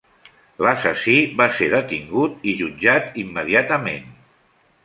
[0.67, 4.13] L'assassí va ser detingut i jutjat immediatament.